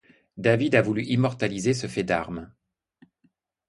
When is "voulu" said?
0.81-1.03